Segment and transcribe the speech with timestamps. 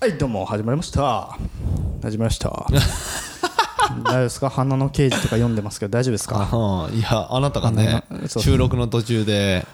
[0.00, 1.36] はいどうも始まりました。
[2.02, 2.50] 始まりました。
[4.04, 4.48] 大丈夫ですか？
[4.50, 6.48] 花の刑事とか読んでますけど大丈夫ですか？
[6.52, 9.66] うんいやあなたがね収録の途中で。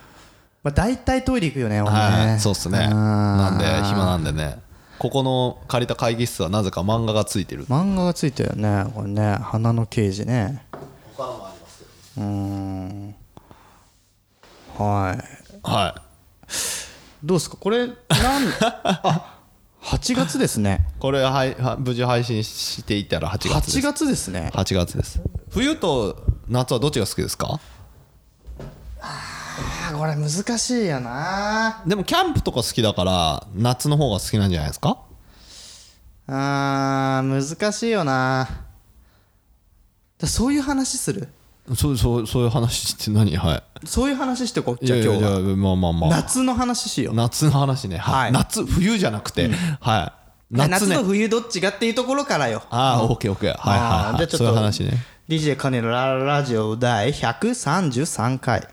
[0.62, 2.78] まあ大体トイレ行くよね俺はねいそうっすね。
[2.88, 4.58] なんで暇なんでね。
[4.98, 7.66] ここの借りた会議室はなぜか漫画がついてる。
[7.66, 9.36] 漫画がついてるよねこれね。
[9.42, 10.64] 花の刑事ね。
[12.16, 13.14] うーん。
[14.78, 15.60] はい。
[15.62, 15.94] は
[17.22, 17.56] どうですか？
[17.58, 17.94] これなん
[18.62, 19.33] あ
[19.84, 20.86] 8月ですね。
[20.96, 23.78] い これはいは無事配信していったら8月です。
[23.78, 24.50] 8月ですね。
[24.54, 25.20] 8月です。
[25.50, 27.60] 冬と夏はどっちが好きですか？
[29.00, 31.82] あーこれ難しいよな。
[31.86, 34.98] でもキャンプとか好きだから夏の方が好きなんじゃないですか？
[36.26, 38.48] あー難しいよな。
[40.18, 41.28] だそういう話する？
[41.74, 43.34] そうそうそういう話って何？
[43.38, 46.10] はそういう話してこういいやいやじゃあ今日はまあまあまあ。
[46.10, 47.14] 夏の話しよう。
[47.14, 48.14] 夏の話ね、はい。
[48.24, 48.32] はい。
[48.32, 49.50] 夏冬じゃなくて、
[49.80, 50.12] は
[50.50, 50.56] い。
[50.56, 52.62] 夏夏冬どっちがっていうところからよ。
[52.68, 53.56] ああオッケーオッケー。
[53.56, 54.00] はいはいはい。
[54.00, 54.90] そうあーじゃあちょっという話ね。
[55.26, 58.68] DJ カネのララジオ第133回。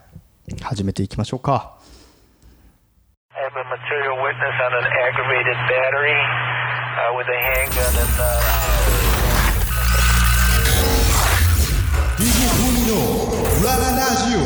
[0.60, 1.78] 始めていきましょうか。
[3.30, 6.12] I have a material witness on an aggravated battery
[7.00, 8.20] uh, with a handgun and.
[8.20, 9.11] Uh,
[13.76, 14.36] ラララジ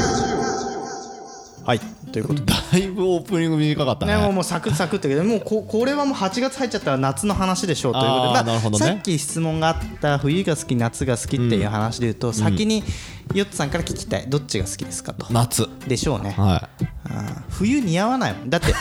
[1.64, 1.80] はい。
[2.12, 4.16] ということでだいぶオープニング短かったね。
[4.16, 8.86] ね、もうもうサクッサクッってけどもうここれはもう8月入っちゃったら夏の話でしょうということであーまあなるほどね。
[8.86, 12.84] さっき質問があった冬が好き夏が好きっていう話で言うと、先に
[13.34, 16.68] ヨッツさんから聞きたいどっちが好きですかと夏でしょうね、は
[17.04, 18.50] あー冬似合わないもん。
[18.50, 18.72] だって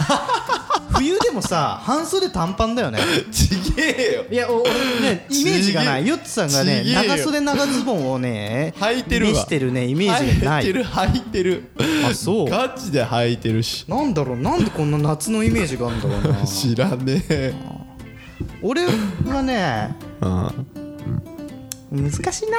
[0.94, 3.00] 冬でもさ半袖短パンだよね。
[3.30, 4.26] いちげえよ。
[4.32, 6.08] いやお俺ねイメージがない。
[6.08, 9.32] ヨッツさんがね長袖長ズボンをね履いてるわ。
[9.32, 10.64] 見してるねイメージがない。
[10.64, 11.64] 履いてる履いてる。
[12.10, 12.50] あそう。
[12.50, 13.86] ガチで履いてるし。
[13.88, 16.46] なんだろうなんでこんな夏のイメージがあるんだろうな。
[16.46, 17.54] 知らねえ。
[18.62, 20.28] 俺はねう
[21.98, 22.12] ん。
[22.12, 22.58] 難しいな。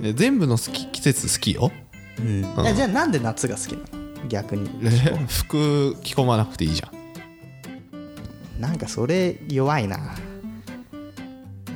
[0.00, 1.70] ね全部の好き季節好きよ。
[2.18, 2.44] うん。
[2.66, 4.01] えじゃあなんで夏が好きなの？
[4.28, 4.70] 逆に。
[4.84, 4.88] え
[5.28, 8.60] 服着込まなくていいじゃん。
[8.60, 9.98] なんかそれ弱いな。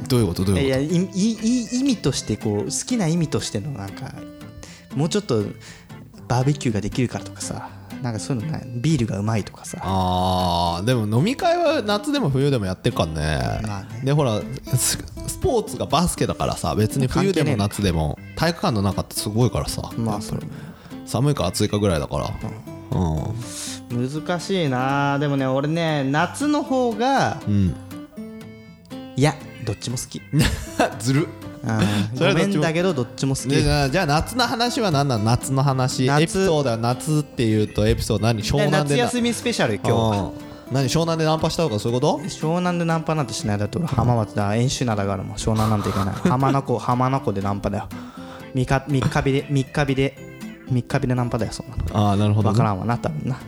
[0.09, 0.45] どういうこと？
[0.45, 4.15] どういうこいやいいい意味としてこう好きな意味としてのなんか
[4.95, 5.45] もうちょっと
[6.29, 7.69] バーベキューができるからとかさ
[8.03, 8.63] なんかそういうのない？
[8.77, 9.79] ビールがうまいとかさ。
[9.79, 13.09] とあーでも飲み会は夏でも冬でもやってるから
[13.61, 14.03] ね,、まあね。
[14.05, 14.41] でほら
[14.77, 19.91] ススポーツがバスケだからさ別に冬でも夏でも体育館の中ってすごいからさ。
[19.97, 20.43] まあそれ
[21.07, 22.31] 寒いか暑いかぐらいだから。
[22.93, 24.11] うん。
[24.21, 25.19] 難しいな。
[25.19, 27.75] でもね俺ね夏の方がうん。
[29.17, 29.35] いや
[29.65, 30.21] どっちも好き。
[30.99, 31.29] ずる。
[31.63, 32.19] うん。
[32.19, 33.49] ごめんだけどどっちも好き。
[33.49, 36.07] でじゃあじゃあ夏の話は何なの夏の話。
[36.07, 36.23] 夏。
[36.23, 38.43] エピソードは夏っていうとエピソード何？
[38.43, 39.05] 湘で南でな。
[39.05, 40.47] 夏休みスペシャル今日。
[40.73, 40.89] 何？
[40.89, 42.25] 湘南でナンパしたとかそういうこと？
[42.25, 44.55] 湘南でナンパなんてしないだと俺浜松だ。
[44.57, 46.15] 演習なだからもう湘南なんていかない。
[46.15, 47.89] 浜名湖浜名湖でナンパだよ。
[48.55, 50.26] 3日三日日で三日日で
[50.71, 52.53] 三日日でナンパだよそんなのああなるほどね。
[52.55, 53.39] 分からんわな多分な。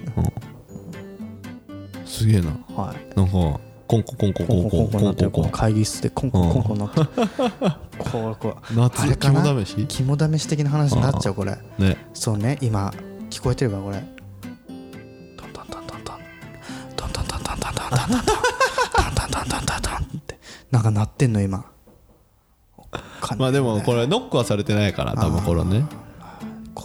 [2.06, 2.50] すげえな。
[2.74, 3.16] はい。
[3.16, 5.46] なんかコンココンココンコンコンコンコ。
[5.46, 7.06] ン会議室でコンコンコンコンなってる。
[7.06, 7.14] こ
[8.30, 9.86] れこれ夏肝試し？
[9.88, 11.58] 肝試し的な話になっちゃうこれ。
[11.78, 11.96] ね。
[12.14, 12.92] そうね今
[13.30, 14.02] 聞こえてるかこれ。
[15.36, 16.16] トントントントントン
[16.96, 20.38] トントントントントントントントントントントントントンって
[20.70, 21.64] なんか鳴ってんの今
[23.36, 25.84] まあでもこれノックはされてないから多分これね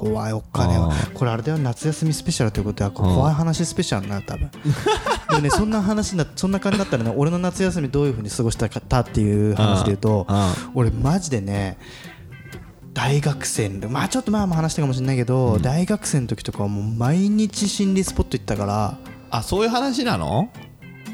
[0.04, 0.90] 怖いおっかねは。
[0.92, 4.50] あこれあれだよ夏休みスペシャルということは怖い話スペシャルな多分。
[5.30, 11.78] でもねそんな話なそんな感じだったらね俺の夏休みどういうふうに過ごしたかっていう話で言うとあ俺マジでね
[12.94, 18.98] 大学生のまあちょっと前も話したかもしれないけど、大学生の時とかはもう毎日心理スポット行ったから
[19.32, 20.50] あそういう話なの？
[20.54, 20.60] い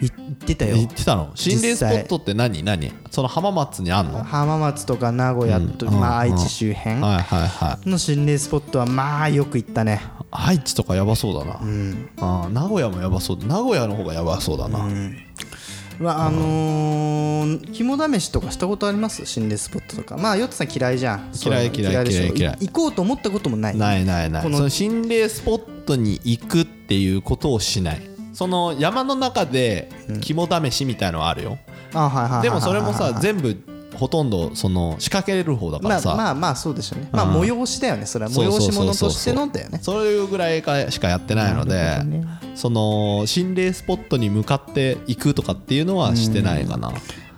[0.01, 0.75] 行ってたよ。
[0.75, 1.31] 言ってたの？
[1.35, 2.63] 心霊スポットって何？
[2.63, 2.91] 何？
[3.11, 4.19] その浜松にあんの？
[4.19, 6.33] はい浜松とか名古屋と、うんまあ、うん。
[6.33, 10.01] 愛知周辺の心霊スポットはまあよく行ったね。
[10.31, 11.59] 愛知とかやばそうだな。
[11.61, 12.09] うん。
[12.17, 13.37] あー名古屋もやばそう。
[13.45, 14.79] 名古屋の方がやばそうだな。
[15.99, 19.25] まああのー、肝試しとかしたことあります？
[19.25, 20.15] 心霊スポットとか。
[20.15, 21.31] まあヨッツさん嫌いじゃん。
[21.43, 22.23] 嫌い嫌いでしょ？
[22.23, 22.57] 嫌い嫌い。
[22.67, 23.75] 行こうと思ったこともない？
[23.75, 24.43] ないないない。
[24.43, 28.01] この心霊スポットに行くっていうことをしない
[28.33, 29.89] その山の中で
[30.21, 31.57] 肝試しみたいのはあるよ、
[32.41, 33.57] でもそれもさ全部
[33.95, 37.09] ほとんどその仕掛けれる方だかまあらさ、まあまあそうでしょうね。
[37.11, 38.05] まあうん催しだよね。
[38.05, 39.79] それは催し物としてのだよね。
[39.81, 42.25] そういうぐらいかしかやってないのでね。
[42.55, 46.91] その心霊スポットに向かっていくとかっていうのはしてないかな、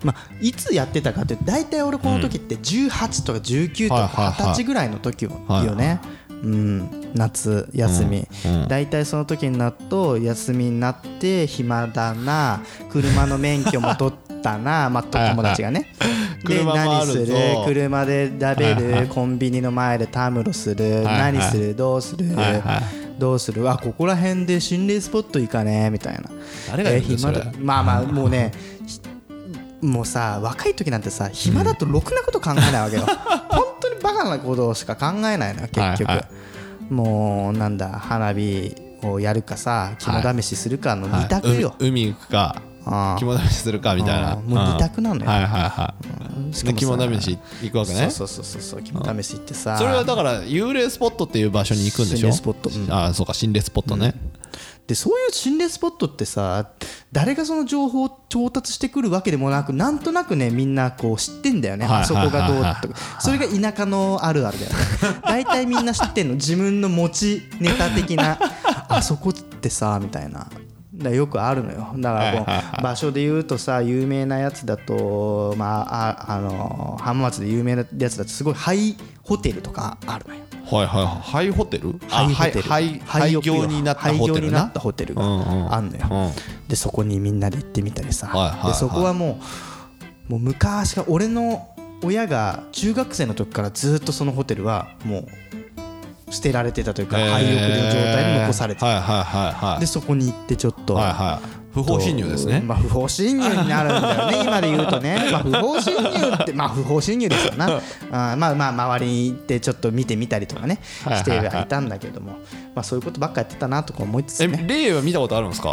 [0.04, 5.30] まあ、いつやってたかって大体俺この時って18とか19とかはいはいはい20歳ぐらいの時よ
[5.76, 6.02] ね
[6.44, 8.68] うん、夏休み、うんうん。
[8.68, 15.94] 大体その時になると休みになって暇だな車の免許も取ったな まあ友達がね。
[16.44, 17.28] で何する？
[17.66, 21.34] 車で食べるコンビニの前でたむろするはいはい。
[21.34, 21.76] 何する？
[21.76, 22.36] どうする？
[22.36, 22.84] はいはい。
[23.20, 23.70] どうする？
[23.70, 25.92] あここら辺で心霊スポット行かね？
[25.92, 26.22] みたいな。
[26.70, 28.52] 誰が暇だまあまあ もうね
[28.88, 29.00] ひ
[29.86, 33.06] もうさ若い時なんてさ暇だとろくなこと考えないわけよ
[34.02, 36.18] バカなことしか考えないのよ結局、はい。
[36.18, 36.26] は
[36.90, 41.90] もうなんだ花火をやるかさ肝試しするかの二択よ、はい。
[41.90, 42.62] 海海行くか
[43.18, 44.36] 肝試しするかみたいな。
[44.36, 45.30] もう二択なのよ。
[45.30, 45.94] はいはいは
[46.50, 46.54] い。
[46.54, 48.10] しかでもさ肝試し行くわけね。
[48.10, 49.78] そうそうそうそう肝試し行ってさ。
[49.78, 52.28] それはだから幽霊スポットっていう場所に行くんでしょ？
[52.28, 52.70] 心霊スポット。
[52.70, 52.92] うん。
[52.92, 54.16] ああそうか心霊スポットね
[54.92, 56.70] でそういう心霊スポットってさ
[57.14, 63.22] 誰がその情報を調達してくるわけでもなくなんとなくねみんなこう知ってんだよね、はいあそこがどうとか。
[63.22, 64.78] それが田舎のあるあるだよね。
[65.24, 66.34] 大体みんな知ってんの。
[66.36, 68.40] 自分の持ちネタ的な
[68.90, 70.48] あそこってさみたいな。
[70.94, 71.94] だよくあるのよ。
[71.98, 72.46] だからこ
[72.80, 80.42] う場所で言うとさ有名なやつだとまあああの浜松で有名なやつだとすごいハイホテルとかあるのよ
[80.76, 81.04] はいはい。
[81.04, 81.96] はいハイホテル？
[82.10, 82.62] あハイホテル。
[82.64, 85.90] 廃廃業になったホテ廃業ルなになったホテルがうんうんあん。
[85.90, 86.32] のよ、うん
[86.68, 88.72] でそこにみんなで行ってみたりさ、はいはいはい。
[88.72, 89.40] でそこはも
[90.30, 91.68] うもう昔から俺の
[92.04, 99.80] 親が中学生の時からずっとそのホテルはもう捨てられてたというかえー廃屋の状態に残されてた、はいはいはいはい。
[99.82, 102.62] でそこに行ってちょっと、はいはい不法侵入ですね。
[102.66, 104.42] まあ、不法侵入になるんだよね。
[104.44, 107.66] 今で言うとね、まあ、不法侵入ってまあ不法侵入ですよな。
[107.66, 112.34] あーまあまあ周りに行ってちょっと見てみたりとかねしてはいたんだけども。
[112.76, 115.70] まあそういうことばっかやってたなとか思いつつえね例は見たことあるんですか？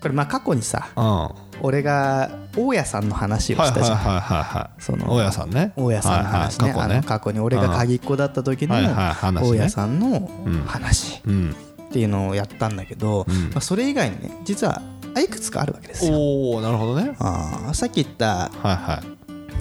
[0.00, 1.04] これまあ過去にさうん。
[1.04, 1.32] は
[1.64, 5.72] 俺が大家さんの話をしたじゃん、はいはいはいその大家さんね。
[5.76, 6.94] 大家さんの話ね,、はいはい過去ね。
[6.94, 10.28] あの過去に俺が鍵っ子だった時の大家さんの
[10.66, 11.20] 話。
[11.24, 11.56] うん
[11.92, 13.32] っていうのをやったんだけど、ん。
[13.50, 14.80] まあ、それ以外にね実は
[15.20, 16.14] いくつかあるわけですよ。
[16.16, 17.14] おおなるほどね。
[17.18, 19.02] あーさっき言った、はいは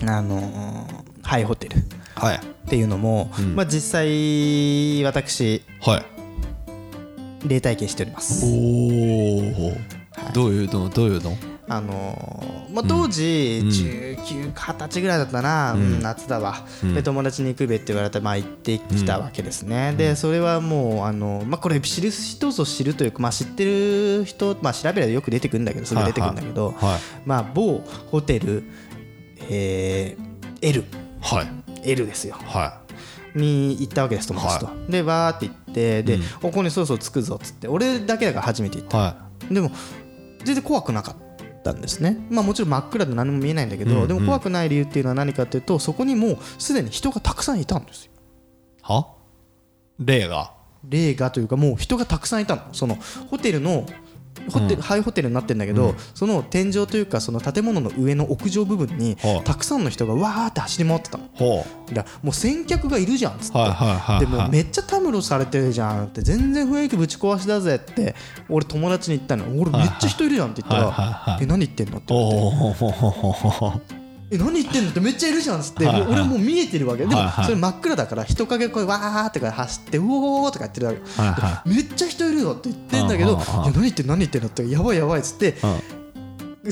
[0.04, 0.06] い。
[0.08, 1.84] あのーハイホテルっ
[2.16, 2.40] はい。
[2.70, 3.56] ていうのも、ん。
[3.56, 6.06] まあ、実際私はい。
[7.48, 8.46] 霊体験しております。
[8.46, 9.74] おお
[10.34, 11.36] どういうのどういうの？
[11.68, 16.02] あのーまあ、当時、19、20歳ぐらいだったな、うん。
[16.02, 27.00] 夏だわ、で友達に行くべって言われて、まあ、行ってきたわけですね、でそれはもう、あのまあ、これ知る人ぞ知るというか、まあ、知ってる人、まあ、調べればよく出てくるんだけどすぐ出てくるんだけど、はい。
[27.26, 28.64] まあ、某ホテル、
[29.50, 30.84] えー、L,
[31.22, 31.48] はい。
[31.84, 32.38] L ですよ。
[32.46, 32.82] は
[33.36, 39.16] に行ったわけです友達と、はでわーって行ってで、おここにそろそろ着くぞっつって俺だけだから初めて行った。
[39.50, 39.72] でも
[40.44, 41.31] 全然怖くなかった
[41.70, 44.08] んですね、まあ、もちろん真っ暗で何も見えないんだけど、うんうん。
[44.08, 48.12] でも怖くない理由っていうのは何かっていうとそこにもうすでに人がたくさんいたんですよ。
[48.14, 49.08] いは？
[50.00, 50.54] 霊が？
[50.84, 52.74] 霊がというかもう人がたくさんいたの。
[52.74, 52.98] その
[53.30, 53.86] ホテルの
[54.50, 61.30] ホテル、ハイホテルになってるんだけど、その天井というかその建物の上の屋上部分にはあたくさんの人がわーって走り回ってたの。
[61.34, 68.16] ほだもう先客がいるじゃんっつって、はいはいでもうめっちゃたむろされてるじゃんって全然雰囲気ぶち壊しだぜって
[68.50, 69.46] 俺友達に言ったの。
[69.62, 74.01] 俺めっちゃ人いるじゃんって言ったら、はいはいはいえ何言ってんのってう言われて
[74.32, 74.92] え何言ってんの？
[74.92, 76.08] ってめっちゃいるじゃんっつって、はいはい。
[76.08, 77.06] もう俺もう見えてるわけ。
[77.06, 84.48] でもそれ真っ暗だから人影こうわーってか走ってうおーとかやってるわけ、はいはめっちゃ人いるよって言ってんだけど、いや何言ってんの何言ってんの？
[84.48, 85.56] ってやばいやばいっつって、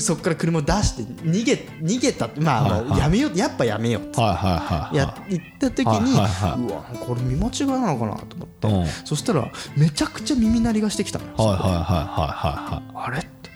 [0.00, 1.52] そっから車を出して逃げ
[1.82, 2.26] 逃げた。
[2.26, 4.20] ってまあはいやめようやっぱやめようって。
[4.20, 6.60] はいはいはいや行った時に、はいはいはい。
[6.60, 8.86] うわこれ見間違いなのかなと思って、うん。
[9.04, 11.26] そしたらめちゃくちゃ耳鳴りがしてきたの。
[11.26, 13.50] よ、はいはいはいはいあれって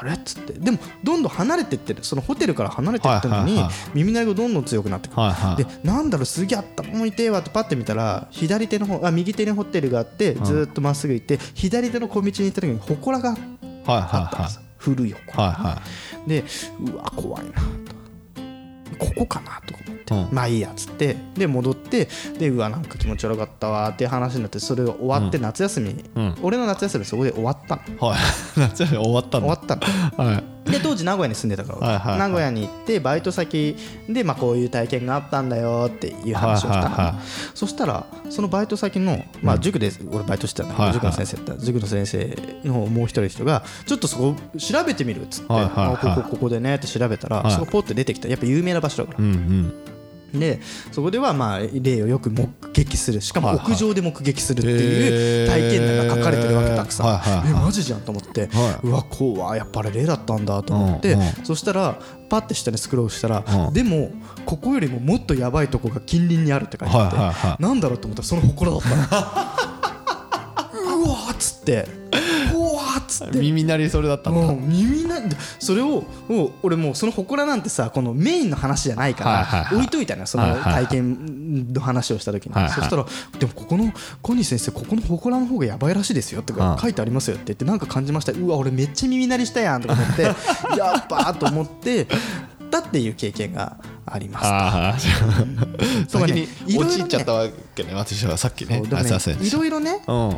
[0.00, 0.52] あれっつって。
[0.52, 2.04] でもどんどん離れてってる。
[2.04, 3.60] そのホテルから離れてってるのに、
[3.94, 13.38] 耳鳴りがどんどん強くなってくる、でなんだろうすげえあったもういてえわってパッて見たら左手の方あ右手にホテルがあってずーっとまっすぐ行って左手の小道に行った時に祠がはい
[13.86, 14.62] あったんですよ。
[14.78, 15.82] 古い祠、はいは
[16.26, 16.44] で
[16.80, 17.58] うわ怖いなと。
[18.98, 20.14] ここかなとか思って、う。
[20.14, 20.28] ん。
[20.32, 21.16] まあいいやっつって。
[21.34, 26.36] で戻ってでうわなんか気持ち悪かったわっていう話になってそれが終わって夏休み、うん。
[26.42, 27.82] 俺の夏休みそこで終わったの。
[27.82, 28.18] いはい。
[28.60, 29.46] 夏休み終わったの。
[29.46, 30.30] 終わったの。
[30.30, 30.58] はい。
[30.70, 33.76] で当時名古屋に住んでたから、名古屋に行ってバイト先
[34.08, 37.14] で、まあ、こういう体験があったんだよっていう話をしたの、は
[37.54, 41.64] そしたらそのバイト先の、まあ、塾で俺バイトしてたん塾の先生だった。
[41.64, 47.52] 塾の先生のもう一人の人がちょっとそこ調べてみるっつって、ここここでねって調べたら、はい。
[47.52, 48.28] そこポッて出てきた。
[48.28, 49.74] やっぱ有名な場所だから、うんうん
[50.32, 50.60] で
[50.92, 53.20] そこではまあ霊をよく目撃する。
[53.20, 57.42] しかも屋上で目撃するっていう体験談が書かれてるわけたくさ。
[57.44, 58.86] ん、えマジじゃんと思って、はい。
[58.86, 59.58] うわ怖い。
[59.58, 63.72] やっぱり霊だったんだと思って、そしたらパッて下にスクロールしたら、うん。
[63.72, 64.10] でも
[64.44, 68.96] ここよりももっとやばいとこが近隣にあるって書いてあって、なんだろうと思ったらその祠だったの。
[70.98, 71.86] うわーっつって
[73.08, 73.38] つって。
[73.38, 75.20] 耳鳴りそれだったんだ耳な
[75.58, 83.04] それをもう俺もうその祠なんてさこのメインの話じゃないから、置いといたのよその体験の話をした時に、そしたら
[83.38, 86.78] でもここの小西先生ここの祠の方がやばいらしいですよってかうん。
[86.78, 88.32] 書いてありますよって言ってなんか感じました。
[88.32, 90.22] うわ俺めっちゃ耳鳴りしたやんとか思って
[90.78, 92.06] やっばーと思って
[92.70, 94.98] だっていう経験がありますああ
[96.08, 98.82] そう先ねに陥っちゃったわけね私はさっきね。
[99.40, 100.36] いろいろねうん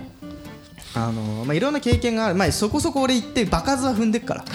[0.94, 4.44] あの、まあ、いろんな経験がある、まあ、そこそこ俺行って場数は踏んでっから、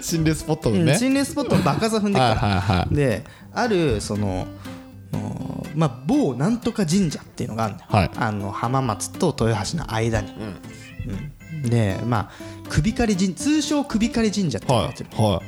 [0.00, 2.94] 心霊スポットのうんね心霊スポットの場数は踏んでっから、はいはいはい。
[2.94, 4.46] であるその
[5.12, 8.10] おまあ、某なんとか神社っていうのがあるんだよ、はい。
[8.16, 11.70] あの浜松と豊橋の間に、うん。
[11.70, 12.30] でまあ
[12.68, 15.16] 首狩神通称首狩神社って言わはれてる、い。
[15.20, 15.42] は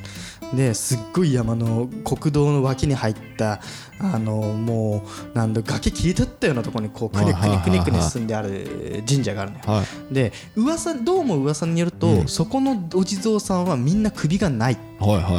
[0.55, 3.61] ですっごい山の国道の脇に入った
[4.01, 5.05] あのも
[5.35, 10.15] うなんだ崖切り立ったようなところにこうくねくねくねくね進んである神社があるのよ、いはい。
[10.15, 15.35] で噂どうも噂によると、そこのお地蔵さんはみんな首がない、はいはいはい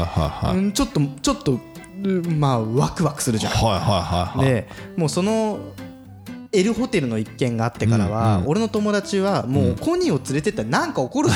[0.48, 0.58] はい。
[0.58, 1.60] うんちょっとちょっと
[2.04, 4.50] うんまあワクワクするじゃん、はいはいはいはい。
[4.50, 5.60] でもうその
[6.54, 11.36] L ホテルの一件があってからは、うんうん俺の友達はもうコニーを連れてったら何か起こるぞ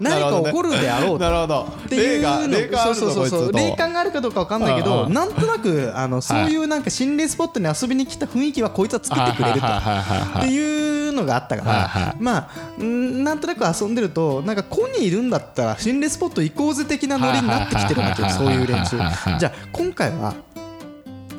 [0.00, 1.24] 何か起こるであろうと。
[1.24, 1.62] なるほど。
[1.86, 2.94] っていうの。
[2.94, 9.66] そうそうそう霊感があるかどうかわかんないけどなんとなくあのそういうなんか心霊スポットに遊びに来た雰囲気はこいつは作ってくれると。
[9.66, 12.14] っていうのがあったから。
[12.18, 12.48] ま
[12.78, 18.96] あんなんとなく遊んでるとなんかコニーいるんだったら心霊スポット行こうぜ的なノリになってきてるわけよはいそういう連中。
[19.38, 20.34] じゃあ今回は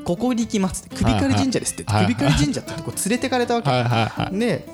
[0.04, 4.38] ここに行きますって首狩神社ですって首狩神社ってとこ連れてかれたわけ。
[4.38, 4.68] で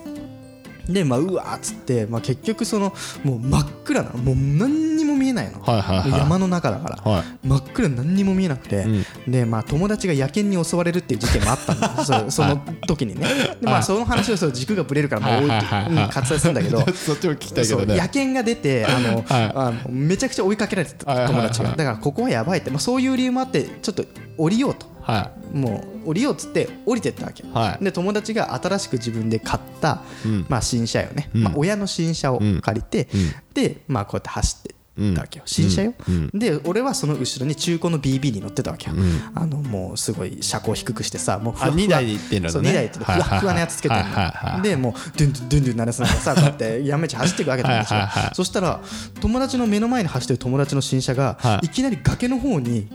[0.92, 2.94] でまあうわーっつって、まあ、結局その
[3.24, 6.12] もう真っ暗なのもう何にも見えないの、はいはいはい。
[6.20, 7.48] 山の中だから、はい。
[7.48, 8.86] 真っ暗何にも見えなくて、
[9.28, 12.58] でまあ友達が野犬に襲われるっていう事件もあったんだ そその
[12.88, 13.28] 時にね。
[13.60, 16.86] でまあその話をすると軸がぶれるからもうはい割愛するんだけど。
[16.94, 21.70] そっちも聞きたいけそうどね野犬が出てあの、あのめちゃくちゃ追いかけられてた友達が。
[21.70, 24.06] だからここはやばいって、まあ、そういう理由もあってちょっと
[24.38, 27.84] 降りようとはもう降りようっつって降りてったわけ、はい。
[27.84, 30.46] で友達が新しく自分で買った、うん。
[30.50, 31.44] まあ、新車よね、うん。
[31.44, 33.32] まあ、親の新車を借りて、うん。
[33.54, 34.76] で、まあ、こうやって走って
[35.10, 36.30] ったわけよ、新車よ、うん。
[36.34, 39.00] で俺はその後ろに中古の BB に乗ってたわけよ、ん。
[39.34, 41.74] あのもうすごい車高低くしてさもうふわふわ。
[41.74, 42.52] あ二台で行ってんだね。
[42.52, 44.62] そう2台ってふわふわなやつつけてるの。
[44.62, 48.36] でもうドゥンドゥンドゥンドゥン鳴らすながらさこうやってやめちゃ走っていくわけなんですよはいはいはい。
[48.36, 48.82] そしたら
[49.22, 51.68] 友達の目の前に走ってる友達の新車が、はい。
[51.68, 52.88] い、きなり崖の方に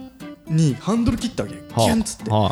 [0.49, 2.51] にハンドル切ったわけよギャンっつって、は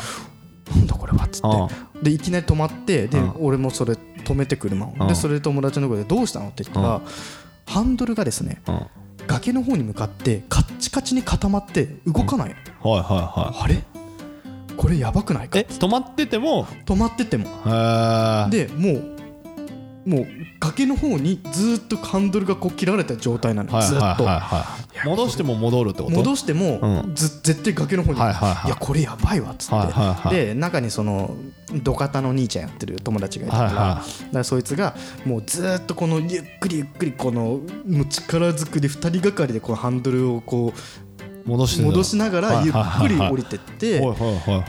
[0.76, 1.48] なんだこれはっつって。
[1.48, 1.68] あ。
[2.02, 5.08] でいきなり止まってでうん俺もそれ止めて車をうん。
[5.08, 6.48] でそれで友達の声でどうしたの？
[6.48, 7.02] って言ったら
[7.68, 8.88] ハンドルがですねうん
[9.28, 12.92] 崖の方に向かってカッチカチに固まって動かないの。
[12.92, 13.84] はいはあれ？
[14.78, 16.66] これやばくないかいえ止まってても？
[16.86, 17.46] 止まってても。
[18.52, 19.15] でもう
[20.06, 20.28] もう
[20.60, 24.26] 崖の方にずーっとハンドルがこう切られた状態なのはいはいはいずっと。
[24.26, 26.16] はい戻しても戻るってこと？
[26.16, 27.16] 戻してもうん。
[27.16, 28.20] ず絶対崖の方に。
[28.20, 28.68] はいはいはい。
[28.68, 30.28] いやこれやばいわっつはいはいはい。
[30.28, 31.36] ってで中にその
[31.84, 33.96] 土方の兄ちゃんやってる友達がいたからはいはい。
[33.96, 34.96] だからそいつが
[35.26, 37.60] もうずーっとこのゆっくりゆっくりこの
[38.10, 40.74] 力ずくで2人がかりでこのハンドルをこ
[41.46, 44.02] 戻し戻しながらゆっくり降りててって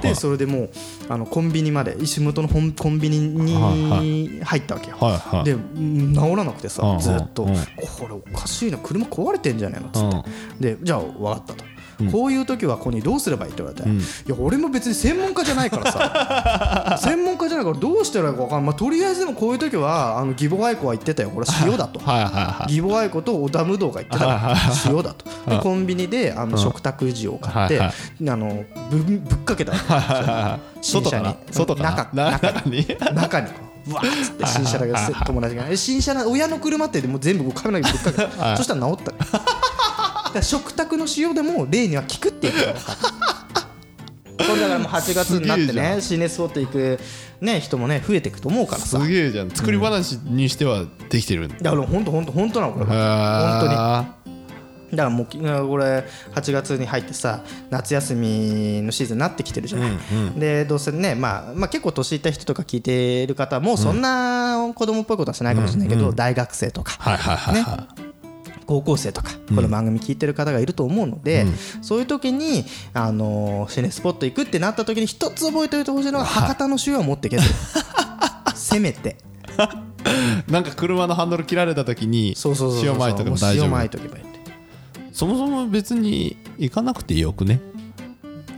[0.03, 0.71] でそれでもう
[1.09, 4.97] あのコンビニまで石本の本コンビニはいに入ったわけよ。
[5.45, 10.25] でうん治らなくてさうんずっとうんこれおかしいな車壊れてんじゃねえのっつっ
[10.61, 10.75] て。
[10.75, 11.65] でじゃあ分かったと。
[12.11, 13.93] こういう時はここにどうすればいいって言われて、い
[14.29, 16.99] や俺も別に専門家じゃないからさ。
[17.03, 21.31] 専門家じゃないからどうしたらいいか分かんない、まあ、とりあえずでもこういう時はあの義母愛子は言ってたよ。
[21.31, 22.01] これは塩だと。
[22.69, 25.25] 義母愛子と織田無道が言ってたから塩だと。
[25.51, 30.83] でコンビニであの食卓時を買ってあのぶぶっかけたわけ。
[30.83, 31.35] 新車に。
[31.51, 32.33] 外かな？
[32.33, 32.87] 中に。
[33.15, 33.49] 中に？
[33.93, 35.69] わっつって新車だけど友達が。
[35.69, 38.57] え新車な親の車ってもう全部カメラにぶっかけた。
[38.57, 39.13] そしたら治った
[40.37, 43.07] から食卓の塩でも例には効くっていうことが分かった。
[44.45, 47.01] これだからもう8月になってねシネスポット行く
[47.41, 49.01] ね人もね増えていくと思うからさ。
[49.01, 49.51] すげえじゃん。
[49.51, 53.73] 作り話にしてはできてるんだいや本当本当本当なのこれへ本当に。
[53.73, 54.17] ー
[54.91, 59.91] だからもうきこれ8月に入ってさ夏休みのシーズンになってきてるじゃない、
[60.39, 67.63] でどうせね、まあ、まあ結構年いった人とか聞いてる方もそんな子供っぽいことはしないかもしれないけど、大学生とか、はいはいはいね。
[67.63, 67.87] は
[68.67, 71.47] 高校生とかこの番組聞いてる方がいると思うので、
[71.83, 77.43] そういう時にあのシネスポット行くってなった時に一つ覚えておいてほしいのが博多の塩は持ってけと
[78.55, 79.17] せめて。
[80.49, 82.37] なんか車のハンドル切られた時に
[82.83, 84.25] 塩まいとけば大丈塩まい夫とけばいい
[85.13, 87.61] そもそも別に行かなくてよくね。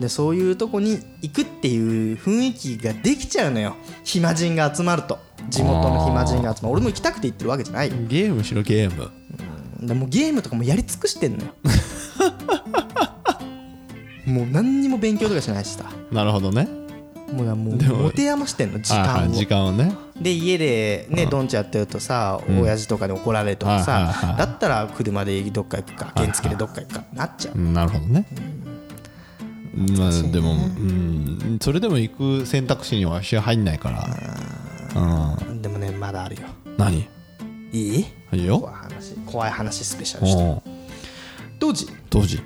[0.01, 3.77] でそういうとこに行くっていう雰囲気ができちゃうのよ。
[4.03, 5.21] 暇人が集まると。
[5.49, 6.75] 地元の暇人が集まる。
[6.75, 7.95] 俺も行きたくて行ってるわけじゃないよ。
[8.09, 9.09] ゲームしろゲーム
[9.81, 11.53] でもうゲームとかもやり尽くしてんのよ。
[14.27, 15.85] もう何にも勉強とかしないしさ。
[16.13, 16.69] なるほどね。
[17.33, 19.33] もうもうでも持て余してんの時間を。
[19.33, 19.95] 時間をね。
[20.21, 27.59] で家でねドンチやってるとさ親父とかに怒られるとかさはいだったら車でどっか行くか原付でどっか行くかなっちゃう。
[27.59, 28.27] うんなるほどね。
[29.75, 31.59] まあでもうん。
[31.61, 34.09] それでも行く選択肢には入んないから。
[35.49, 35.63] うん。
[35.63, 36.49] でもねまだあるよ。
[36.77, 37.07] 何？
[37.73, 37.99] いい？
[37.99, 40.63] いい怖いよ話怖い話スペシャルしておう
[41.59, 41.89] 当時。
[42.11, 42.41] 当時。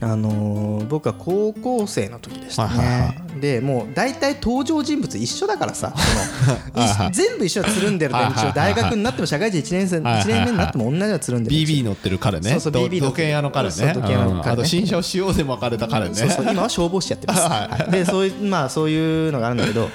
[0.00, 6.54] あのー僕は高校生の時でしたはいはいはねでもう大体登場人物一緒だからさその
[6.86, 7.08] はいはい。
[7.08, 10.24] い全部一緒はつるんでるはいはいは大学になっても社会人1年生はいはいはい。
[10.24, 11.56] 1年目になっても同じはつるんでる。
[11.56, 12.50] BB 乗ってる彼ね。
[12.50, 13.74] そうそうど BB 乗ってる土建屋の彼ね。
[13.74, 14.14] その彼ね。
[14.22, 14.48] うん。
[14.48, 16.14] あと新車を塩で巻かれた彼ね。
[16.14, 19.88] そうそう今は消防士やってます、はいでそういうまあそういうのがあるんだけど、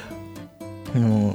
[0.95, 1.33] あの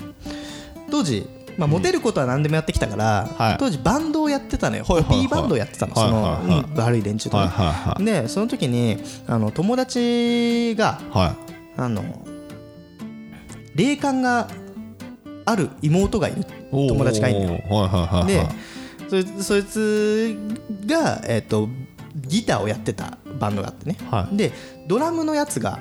[0.90, 1.26] 当時、
[1.59, 3.57] まあ、モテることは何でもやってきたから、はい。
[3.59, 5.27] 当時バンドをやってたのよ、はいはいはい。
[5.27, 8.05] P バンドをやってたの、はいその、悪い連中とね、はいはいはい。
[8.05, 8.97] でその時に
[9.27, 11.35] あの友達がは
[11.77, 12.25] あの
[13.75, 14.49] 霊感が
[15.45, 16.45] ある妹がいる。
[16.71, 17.61] 友達がいるのよ。
[19.11, 20.38] でそいつ
[20.87, 21.69] が、えっと
[22.15, 24.37] ギターをやってたバンドがあってね、はい。
[24.37, 24.53] で
[24.87, 25.81] ドラムのやつが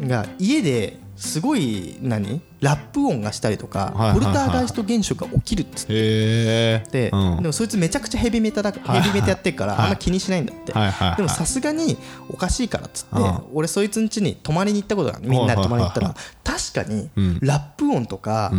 [0.00, 2.40] が家ですごい何？
[2.62, 4.20] ラップ音がしたりとか、はいはいはい。
[4.20, 6.80] ポルターガイスト現象が起きるっつって。
[6.90, 9.02] でもそいつめちゃくちゃヘビメタだヘはい。
[9.02, 9.84] ビメタやってるからはい。
[9.84, 10.72] あんま気にしないんだって、
[11.16, 13.40] でもさすがにおかしいからっつってうん。
[13.52, 16.14] 俺そいつん家に泊まりに行ったことがみんなで泊まりに行ったはい
[16.44, 17.38] ら確かにうん。
[17.42, 18.52] ラップ音とか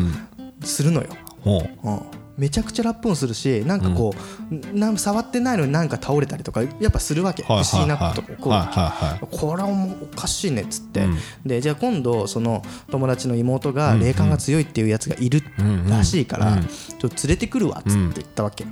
[0.61, 1.07] するのよ、
[1.45, 2.01] うん、
[2.37, 4.13] めちゃくちゃラップ音するしなんかこ
[4.51, 4.97] う、なん。
[4.97, 9.19] 触ってないのになんか倒れたりとかやっぱするわけ、はい不思議なことこるわけ、はいはいはい。
[9.31, 9.69] これは
[10.01, 11.17] おかしいねっつって、うん。
[11.45, 15.41] でじゃあ今度その友達の妹が霊感が強いっていうやつがいる
[15.89, 18.69] らしいから、ちょっと連れてくるわっつって言ったわけ、だ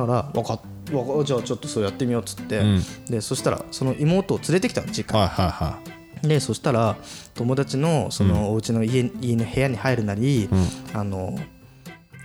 [0.00, 0.60] から分かっ
[0.92, 2.82] わかじゃあちょっとそれやってみようっつって、ん。
[3.08, 5.18] でそしたらその妹を連れてきたの実家。
[5.18, 5.78] にはいはいは
[6.22, 6.96] でそしたら
[7.34, 10.48] 友達のそのお家の家家の部屋に入るなり、
[10.92, 11.38] あの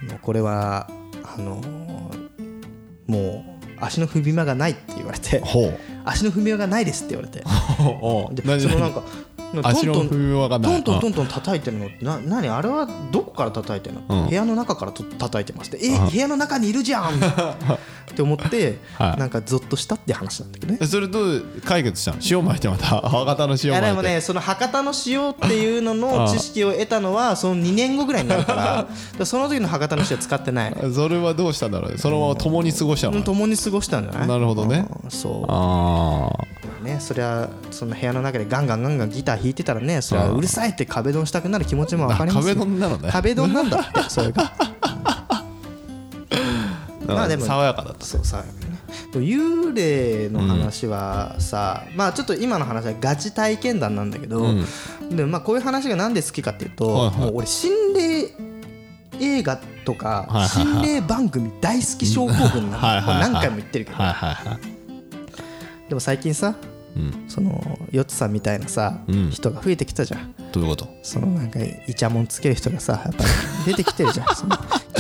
[0.10, 0.90] もうこれは
[1.24, 1.62] あの
[3.08, 5.42] もう足の踏み間がないって言われて。
[6.06, 7.40] 足の踏み間がないですって言われて。
[8.36, 9.04] で何そのなんか
[9.62, 10.84] 足の踏み間がない。
[10.84, 12.48] トントントントン叩いてるのってな何？
[12.50, 14.30] あれはどこから叩いてるの、うん。
[14.30, 15.86] 部屋の中からと叩いてますって。
[15.86, 17.14] え部屋の中にいるじゃん！
[17.16, 19.20] って思って、はい。
[19.20, 20.80] なんかゾッとしたって話なんだけどね。
[20.82, 22.18] えそれどう解決したの？
[22.30, 22.86] 塩巻いてまた？
[23.10, 28.88] 博多の塩いやで巻いてもねその博多の塩っていうのの知識を得たのはその2年後ぐらいになるから。
[29.26, 30.76] その時の博多の塩は使ってない。
[30.76, 31.98] のそれはどうしたんだろうね。
[31.98, 34.28] そのまま共に過ごしたの共に過ごしたんじゃない？
[34.28, 34.86] なるほどね。
[35.04, 36.30] うんそあ
[36.63, 42.56] うねそりゃその部屋の中でガンガンガンガンギター弾いてたらねそれはうるさいって壁ドンしたくなる気持ちも分かりますよ。
[42.56, 43.10] 壁ドンなのね。
[43.12, 43.80] 壁ドンなんだ。
[44.00, 45.44] ってそれがあ
[47.06, 48.44] まあでも爽やかだったそうさ
[49.12, 54.48] でも幽霊の話はさ、まあちょっと今の話はガチ体験談なんだけど、
[55.10, 57.18] でもまあこういう話がなんで好きかっていうと、はいはい。
[57.18, 58.30] もう俺心霊
[59.20, 65.90] 映画とか心霊番組大好き症候群なの何回も言ってるけど、はいはいはい。
[65.90, 66.73] でも最近さうん
[67.28, 69.30] そのヨッツさんみたいなさ、うん。
[69.32, 70.34] 人が増えてきたじゃん。
[70.52, 70.88] どういうこと？
[71.02, 73.30] そのなんかイチャモンつける人がさやっぱり
[73.66, 74.28] 出てきてるじゃん。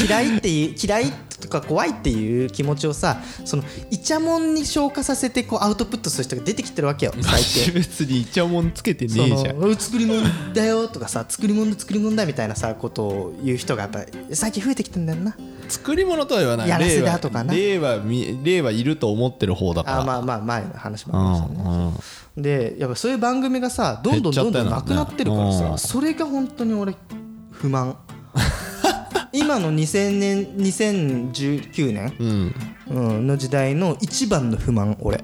[0.05, 7.73] 嫌いっていう嫌いとか怖いっていう気持ちをさそのイチャモンに消化させてこうアウトプットする人が出てきてるわけよ 最私近。
[7.73, 9.59] 別にイチャモンつけてねそえじゃん。
[9.61, 15.35] の作り物だよとかさ作り物だ作り物だみたいなさことを言う人がやっぱり最近増えてきてんだよな
[15.67, 16.69] 作り物とは言わない。
[16.69, 17.53] やらせだとかな。
[17.53, 19.83] 霊はみ霊はいると思ってる方だ。
[19.83, 21.69] からあまあまあ前の話もありましたね。
[21.69, 21.87] うん。
[21.87, 22.41] うん。
[22.41, 26.95] でやっぱそういう番組がさどんどんどんどんなくなってるから減っちゃったよねさそれが本当に俺
[27.51, 27.97] 不満。
[29.35, 32.55] 今の2000年2019年うん。
[32.89, 35.23] うんの時代の一番の不満俺。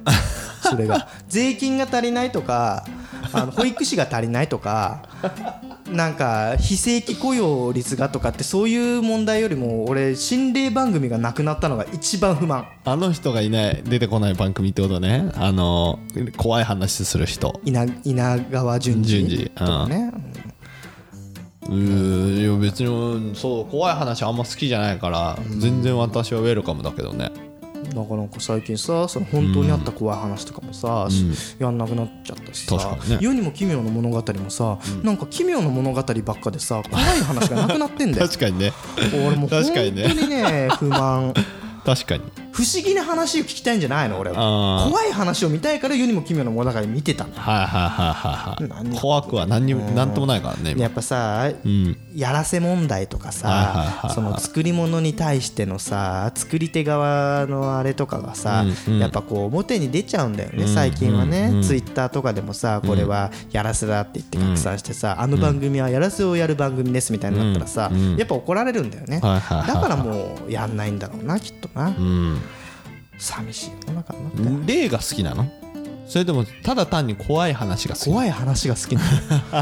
[0.62, 1.08] それが。
[1.28, 2.86] 税金が足りないとか
[3.34, 5.04] あの保育士が足りないとか
[5.92, 12.68] なんか非正規雇用率がとかってそういう問題よりも俺心霊番組がなくなったのが一番不満。
[12.86, 15.32] あの人がいない出てこない番組ってことね。
[15.36, 16.00] あの
[16.38, 17.60] 怖い話する人。
[17.66, 20.12] 稲稲川淳淳二二とかね、
[21.68, 27.32] うーいや別にそう怖い話あんま好きじゃないから全然私はウェルカムだけどね
[27.94, 28.08] なん。
[28.08, 31.08] かなんか最近さその本当にあった怖い話とかもさ、
[31.60, 33.18] やんなくなっちゃったしさね。
[33.22, 38.28] 世にも奇妙な物語もさ、なんか奇妙な物語ばっかでさ怖い話がなくなってんだよ。
[38.30, 38.74] 確かにね。
[39.14, 40.70] 俺もう本当にね。
[40.80, 41.34] 不満。
[41.86, 44.88] 確かに不思議な話を聞きたいんじゃないの俺は。
[44.90, 49.00] 怖い話を見たいから世にも奇妙な物語見てたんだはいはいはいはい何はい。
[49.00, 50.82] 怖くは何にも何ともないからね今。
[50.82, 51.98] やっぱさ、うん。
[52.14, 59.00] やらせ問題とかさその作り物に対してのさ作り手側のあれとかがさ、うんうん。
[59.00, 72.42] やっぱこう表に出ちゃうんだよね最近はね、ツイッターとかでもさこれはやらせだって言って拡散してさ、あの番組はやらせをやる番組ですみたいになったらさ、やっぱ怒られるんだよね、だからもうやんないんだろうなきっとな、うん
[73.20, 73.72] 寂しい。
[73.88, 75.46] 世の中になったよ霊が好きなの？
[76.08, 79.08] それでもただ単に怖い話が好き怖い話が好きなの。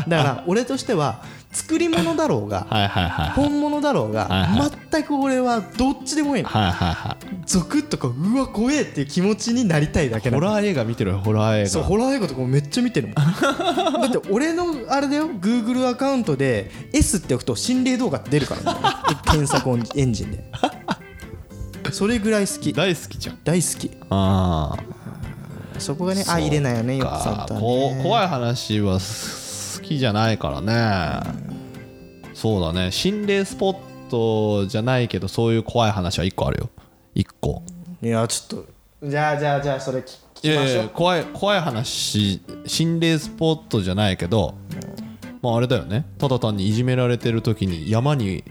[0.07, 3.29] だから俺としては作り物だろうがはいはいはいはい。
[3.31, 6.47] 本物だろうはいがは全く俺はどっちでもいいの。
[6.49, 7.25] はいはいはい。
[7.45, 10.47] ゾクッとかうわ怖えっていう気持ちになりたいだけなの。
[10.47, 11.69] ホラー映画見てるよホラー映画。
[11.69, 13.15] そうホラー映画とかもめっちゃ見てるもん。
[14.01, 15.27] だって俺のあれだよ。
[15.27, 18.79] Google アカウントで S って置くと心霊動画って出るからね。
[19.29, 20.45] 検索エンジンで
[21.91, 22.73] それぐらい好き。
[22.73, 23.39] 大好きじゃん。
[23.43, 23.91] 大好き。
[24.09, 31.21] ああそこがねあ入れないよねよくさんと怖い話は好きじゃないからね。
[32.33, 32.91] そうだね。
[32.91, 33.77] 心霊スポッ
[34.09, 36.69] トじゃないけどそういう怖い話は1個あるよ。
[37.15, 37.63] 1個。
[38.01, 38.65] いやちょっと
[39.07, 40.83] じゃあじゃあじゃあそれ聞きましょう。
[40.83, 44.55] や怖い怖い話心霊スポットじゃないけど
[45.41, 46.05] まああれだよね。
[46.17, 48.43] ただ単にいじめられてる時に山に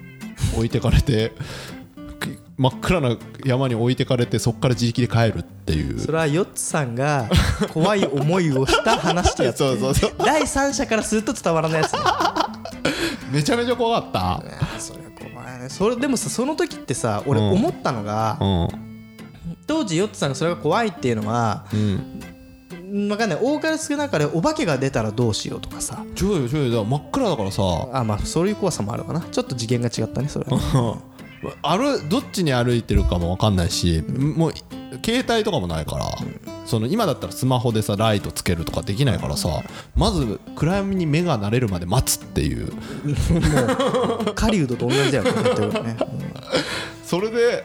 [0.54, 1.32] 置いてかれて
[2.58, 6.00] 真っ暗な山に置いてかれてそこから自力で帰るっていう。
[6.00, 7.28] それはヨッツさんが
[7.72, 9.58] 怖い思いをした話ってやつ。
[9.58, 10.12] そうそうそう。
[10.18, 11.92] 第三者からすると伝わらないやつ。
[11.92, 11.98] ね
[13.30, 14.42] めちゃめちゃ怖かった。
[14.78, 15.68] それ怖いね。
[15.68, 17.50] それでもさその時ってさ俺うん。
[17.50, 18.68] 思ったのが、うん。
[19.66, 22.20] 当時ヨッツさんがそれが怖いっていうのはうん。
[23.08, 23.38] 分かんない。
[23.42, 26.02] 多かれ少なかれお化けが出たらどうしようとかさ。
[26.14, 26.70] ちょいよちょい。
[26.70, 27.62] 真っ暗だからさ。
[27.92, 29.20] あまあそういう怖さもあるかな。
[29.20, 30.96] ちょっと次元が違ったねそれは
[31.62, 34.52] 歩どっちに歩いてるかも分かんないしもう
[35.04, 36.06] 携帯とかもないから
[36.64, 39.62] その今だったらスマホでさライトつけるとかできないからさ
[39.94, 42.72] まず暗闇に目が慣れるまで待つっていう。
[44.34, 45.32] 狩人と同じだよね
[45.82, 45.96] ね。
[47.04, 47.64] それで、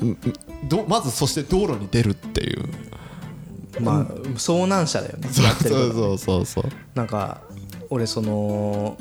[0.00, 0.18] うん
[0.68, 2.64] どまずそして道路に出るっていう。
[2.64, 2.88] うん
[3.80, 4.04] まあ
[4.36, 6.64] 遭難者だよねそうやってることそうそうそう。
[6.94, 7.42] なんか
[7.90, 8.98] 俺その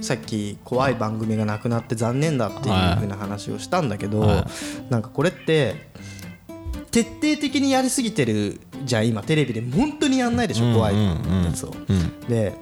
[0.00, 4.44] さっき怖い番組がなくなって残念だっていう風な話をしたんだけど、はい。
[4.90, 5.88] なんかこれって
[6.90, 9.60] 徹底的にやりすぎてるじゃあ今テレビで。
[9.60, 11.00] 本当にやんないでしょ、うん怖いうん。
[11.00, 11.74] うんやつを。
[11.88, 12.20] うん。
[12.28, 12.54] で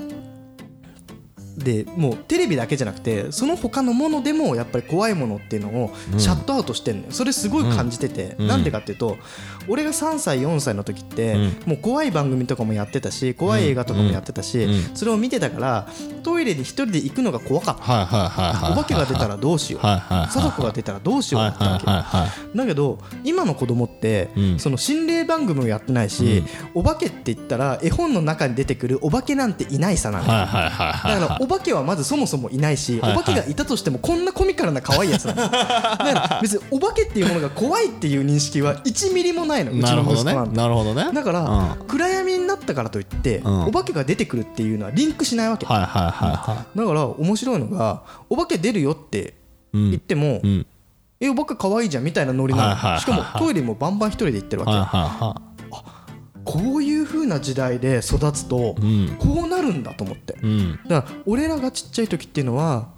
[1.56, 7.12] でもうテレビだけじゃなくてその他のものでもやっぱり怖いものっていうのをシャットアウトしてんのよ。
[7.12, 8.46] それすごい感じてて、うん。
[8.46, 9.16] なんでかっていうと
[9.68, 11.42] 俺が3歳4歳の時って、うん。
[11.66, 14.96] もう怖い番組とかもやってたし怖い映画とかもやってたし、うん。
[14.96, 15.88] それを見てたから
[16.22, 22.06] トイレに一人で行くのが怖かった、お化けが出たらどうしよう、貞子が出たらどうしようはいだったわ
[22.52, 26.42] け、だけど今の子供って、うんその心霊番組もやってないし、
[26.74, 40.32] お化けって言ったら絵本の中に出てくるお化けなんていないさなのだからお化けはまずそもそもいないし、お化けがいたとしてもこんなコミカルな可愛いやつなの だから別にお化けっていうものが怖いっていう認識は1ミリもないのうちのなるほどね。
[40.32, 40.50] 息子なん。
[40.50, 41.12] てなるほどね。
[41.12, 41.86] だから、うん。
[41.86, 43.66] 暗闇になったからといって、ん。
[43.66, 49.34] お化けが出てくるっていうのはリンクしないわけ、はいはいはいはだから面白いのがお化け出るよって
[49.72, 50.66] 言っても、いうん。
[51.20, 53.00] えお化け可愛いじゃんみたいなノリなの、はいはいはいはい。
[53.00, 55.55] しかもトイレもバンバン一人で行ってるわけ、はいはいは
[56.46, 59.16] こういう風な時代で育つと、ん。
[59.18, 60.78] こうなるんだと思って、いうん。
[60.88, 62.88] だから俺らがちっちゃい時っていうのは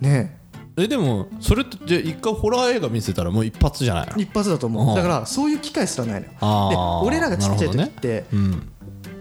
[0.00, 0.38] ね
[0.76, 0.86] え。
[0.86, 4.16] でもそれってじゃあ一回ホラー映画見せたらもう一発じゃないの？
[4.16, 4.94] 一発だと思う、うん。
[4.94, 6.32] だからそういう機会すらないのよ。
[6.40, 8.72] あでー俺らがちっちゃい時って、うん。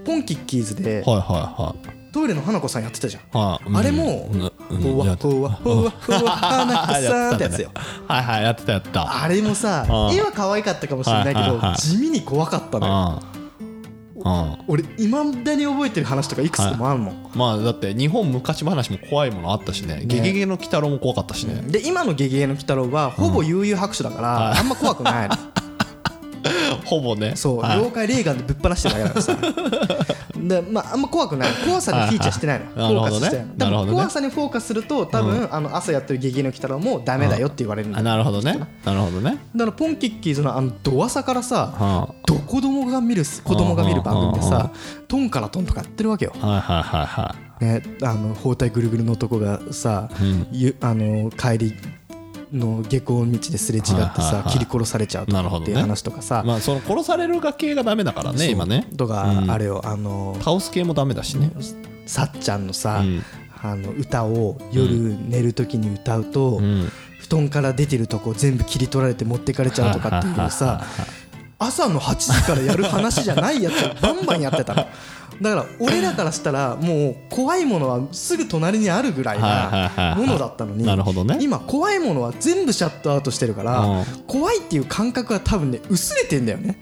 [0.06, 4.40] ポンキッキーズではいはいトイレの花子さんやってたじゃん、はいはいあれもうん。
[4.82, 7.72] ほわほわほわほわ花子さんってやつよ。
[8.08, 9.24] はいはいやってたやってた。
[9.24, 10.16] あれもさうん。
[10.16, 11.78] 今可愛かったかもしれないけどはいはいはい。
[11.78, 12.94] 地味に怖かったのよ。
[12.94, 13.31] うんうん
[14.68, 21.62] 俺いまだに覚えてる話とかいくつもあるもん、まあだって日本昔話も怖いものあったしね「ゲゲゲの鬼太郎」も怖かったしね。
[21.68, 25.36] で今の「ゲゲゲの鬼太郎」はほぼ悠々白書だから、あんま怖くないの。
[26.86, 27.36] ほぼね。
[27.36, 27.78] そう、はい。
[27.78, 29.38] 妖怪レーガンでぶっ放してるだけだからさ。
[30.38, 31.50] で、まあ、あんま怖くない。
[31.66, 33.46] 怖さにフィーチャーしてないの、 フォーカスして。
[33.58, 38.60] な怖さにフォーカスすると多分、あの朝やってる「ゲゲゲの鬼太郎」もダメだよって言われるんだあなるほどね。
[38.84, 39.38] なるほどね。
[39.56, 44.50] だからポンキッキーズのあのドアサからさはどこどもが見る子供が見る番組でうんうん。
[44.50, 44.72] さ
[45.08, 46.34] トンからトンとかやってるわけよ。
[46.38, 47.64] はいはいはいはい。
[47.64, 50.10] ね、あの包帯ぐるぐるの男がさ、
[50.52, 51.74] ゆあの帰り
[52.52, 56.44] の下校道ですれ違ってさ切り殺されちゃうとかっていう話とかさ。
[56.46, 58.86] まあその殺されるが系がダメだからね今ね。
[58.98, 61.52] とかあれよあの倒す系もダメだしね。
[62.06, 63.24] さっちゃんのさうん。
[63.64, 64.90] あの歌を夜
[65.30, 66.92] 寝る時に歌うとうん。
[67.22, 70.84] 布団から出てるとこ全部切り取られて持ってかれちゃうとかっていうさ
[71.62, 74.88] 朝の8時からやる話じゃないやつをバンバンやってたの。
[75.42, 81.38] だから俺らからしたらもう怖いものはすぐ隣にあるぐらいないものだったのになるほどね。
[81.40, 84.06] 今怖いものは全部シャットアウトしてるからうん。
[84.28, 86.80] 怖いっていう感覚は多分ね薄れてんだよね。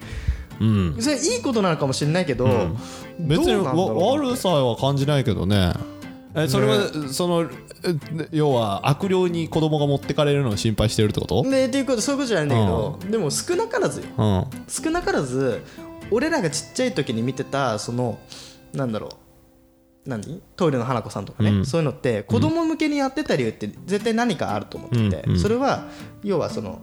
[0.59, 0.97] うん。
[0.99, 5.73] それいいことなのかもしれないけどうなんだろうわ悪さは感じないけどね
[6.43, 11.43] えそれはそのえ要は悪霊に子供が持ってかれるのを心配してるってこと？
[11.43, 14.07] ねっていうことそういうことじゃないんだけどでも少なからずよ。
[14.17, 14.45] うん。
[14.67, 15.61] 少なからず
[16.11, 18.19] 俺らがちっちゃい時に見てたその
[18.73, 19.09] なんだろ
[20.05, 20.41] う何？
[20.55, 21.65] トイレの花子さんとかね、うん。
[21.65, 25.31] そういうのって子供向けにやってた理由って絶対何かあると思ってて、うん。
[25.33, 25.39] うん。
[25.39, 25.87] それは
[26.23, 26.81] 要はその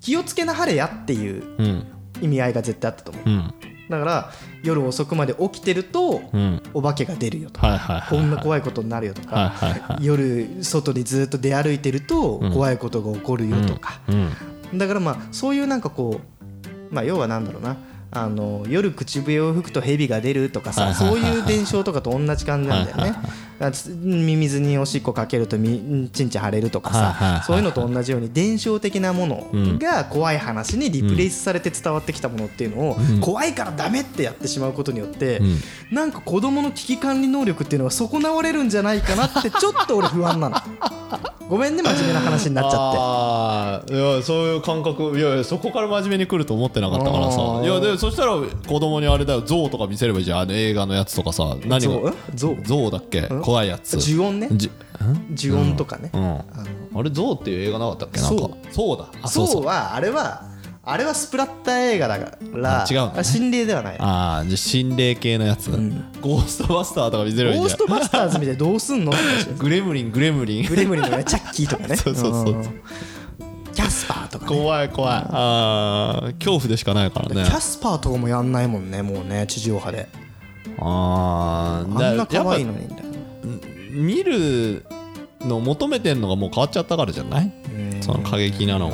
[0.00, 1.86] 気をつけなはれやっていううん。
[2.22, 3.28] 意味合いが絶対あったと思う。
[3.28, 3.54] うん
[3.98, 4.30] だから
[4.62, 6.62] 夜遅くまで起きてると、うん。
[6.72, 7.60] お化けが出るよと。
[7.60, 9.54] か、こんな怖いことになるよとか、
[10.00, 12.52] 夜外にずっと出歩いてるとん。
[12.52, 14.78] 怖いことが起こるよとか、うん。
[14.78, 16.20] だからまあそういうなんかこ
[16.90, 17.76] うまあ要はなんだろうな。
[18.16, 23.14] あの夜口笛を吹くと蛇が出るとかはいさそういう伝承とかと同じ感じなんだよね。
[24.02, 35.94] ミミズにおしっこかけるとみちんちん腫れるとかさそういうのと同じように伝承的なものが怖い話にリプレイスされて伝わってきたものっていうのを怖いからダメってやってしまうことによってん。
[35.94, 40.56] なんか子供の危機管理能力っていうのが損なわれるんじゃないかなってちょっと俺不安なの。
[41.48, 42.98] ごめんね真面目な話になっちゃって。
[42.98, 47.60] ああいやそういう感覚いやいやそこから真面目に来ると思ってなかったからさ。
[47.62, 50.40] いやでそしたら子供にあれだよ象とか見せればいいじゃん。
[50.40, 51.54] あの映画のやつとかさ。
[51.66, 53.28] 何象が象象だっけ？
[53.44, 53.94] 怖いやつ。
[54.10, 54.48] 呪音ね。
[54.52, 54.70] じ
[55.48, 56.10] 呪音とかね。
[56.14, 56.40] うん。
[56.98, 58.20] あれ象っていう映画なかったっけ？
[58.20, 58.48] なんか。
[58.70, 59.08] そうだ。
[59.22, 60.50] あそうそうはあれは
[60.82, 63.00] あれはスプラッター映画だからあ違う。
[63.06, 63.96] ねあ心霊ではない。
[63.98, 65.70] ああじゃあ心霊系のやつ、
[66.20, 69.12] ゴーストバスターとか見せればいいじゃんゴーストバスターズ見てどうすんの
[69.58, 70.66] グレムリングレムリン。
[70.66, 71.96] グレムリンのねチャッキーとかね。
[72.00, 72.64] そうそうそう
[73.74, 74.56] キャスパーとかね。
[74.56, 75.26] 怖い怖い。
[75.30, 80.08] あー恐怖でしかないからキねャスパーとかもやんないもんねもうね地上波で。
[80.78, 83.02] あーあんな可愛いのにみたいな。
[83.10, 83.13] ぱ
[83.90, 84.84] 見る
[85.40, 87.52] の求めてんのがもう変わっちゃったからじゃない？
[88.00, 88.90] その過激なの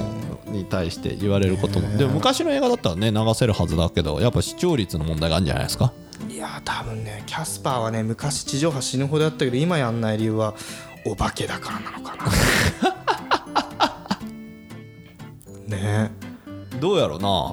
[0.47, 1.97] に対して言われることも。
[1.97, 5.93] でも昔の映画だったらね流せるはずだけどやっぱ視聴率の問題があるんじゃないですか？
[6.29, 10.55] いやー多分ねキャスパーはね昔地上波死ぬほどやったけど今やんない理由は
[11.07, 12.17] お化けだからなのか
[15.69, 15.77] な。
[15.77, 16.11] ね。
[16.81, 17.53] どうやろうな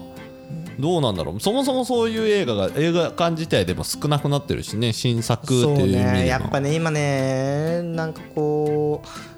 [0.80, 1.40] どうなんだろう。
[1.40, 4.94] そもそもそういう映画が映画館自体でも少なくなってるしね。
[4.94, 6.12] 新作っていう意味でも。
[6.12, 6.28] ね。
[6.28, 8.77] やっぱね今ねなんかこう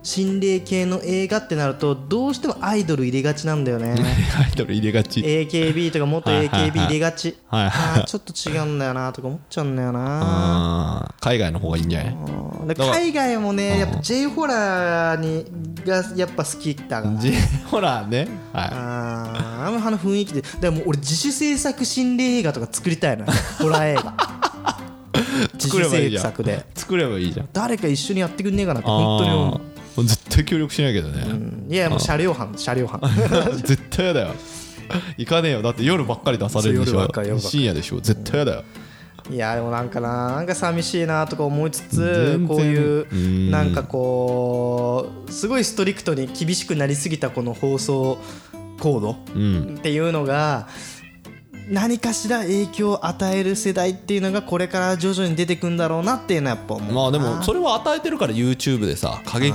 [0.04, 3.94] 心霊系の映画ってなるとどうしてもアイドル入れがちなんだよね。
[4.40, 5.20] アイドル入れがち。
[5.22, 7.36] AKB とか元 AKB 入れがち。
[7.50, 11.14] はいはいちょっと違うんだよなとか思っちゃうんだよな。
[11.20, 12.16] 海外の方がいいんじゃない？
[12.76, 15.46] 海外もねやっぱ J ホラーに
[15.86, 17.16] がやっぱ好きだから。
[17.20, 17.34] J
[17.70, 18.28] ホラーね。
[18.54, 20.44] はあーあのあの雰囲気で。
[20.62, 23.32] でも俺自主制作心霊映画とか作りたいのよ。
[23.60, 24.02] ホラー映画。
[24.02, 24.04] い
[25.54, 26.66] 自主制作で。
[26.76, 27.50] 作ればいいじゃん。
[27.54, 29.56] 誰か一緒にやってくんねえかなって本当に思う。
[29.56, 31.26] あー絶対協力しないけどね、
[31.68, 33.02] いやもう車両班車両班。
[33.66, 34.36] 絶対やだよ。
[35.18, 35.62] 行かねえよ。
[35.62, 37.40] だって夜ばっかり出されるでしょ。
[37.40, 38.00] 深夜でしょ。
[38.00, 38.64] 絶対やだよ。
[39.30, 43.52] いやでもなんかななんか寂しいなとか思いつつこういううん。
[43.52, 48.18] なんかこうすごいストリクトに厳しくなりすぎたこの放送
[48.80, 49.76] コードうん。
[49.78, 50.68] っていうのが
[51.70, 56.94] 何かしら影響を与える世代っていうのがこれから徐々に出てくんだろうなっていうのはやっぱ思う。
[56.94, 59.54] まあでもなそれを与えてるから YouTube でさ過激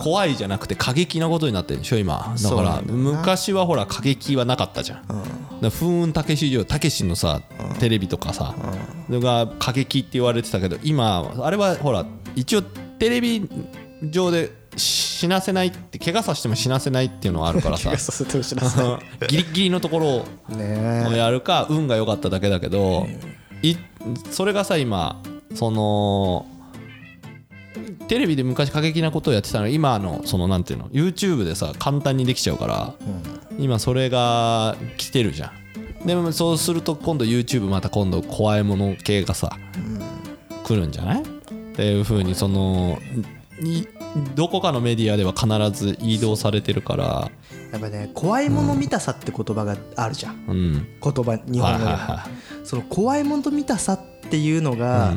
[0.00, 2.34] 怖いじゃなくて過激なことになってるでしょ今。
[2.40, 5.06] だから昔はほら過激はなかったじゃん。
[5.08, 5.20] だか
[5.60, 7.42] ら風雲たけし城たけしのさ
[7.80, 8.54] テレビとかさ
[9.08, 13.48] のが過激って言われてたけど今あれはほら一応テレビ
[14.04, 17.90] 上で死なせないって怪我させても死なせないっていうのはあるからさ。
[19.28, 20.24] ギリギリのところを
[21.12, 23.06] やるか運が良かっただけだけど
[23.62, 23.76] い
[24.30, 25.22] それがさ今
[25.54, 26.46] その
[28.08, 32.94] テレビで昔過激なことをやってたのが今のそのなんていうの YouTube でさ簡単にできちゃうから
[33.58, 35.52] 今それが来てるじゃ
[36.02, 36.06] ん。
[36.06, 39.56] でもそうすると今度 YouTube また今度怖いもの系がさ
[40.64, 41.22] 来るんじゃない？
[41.22, 41.24] っ
[41.74, 42.98] ていうふうにその
[43.60, 43.88] に
[44.34, 45.48] どこかのメディアでは必
[45.86, 47.30] ず移動されてるから。
[47.72, 50.44] やっぱね怖いもの見たさって言葉があるじゃん。
[50.46, 50.86] うん。
[51.02, 51.90] 言葉日はい本語では。
[51.90, 52.28] いは
[52.64, 55.14] その怖いもの見たさっていうのが、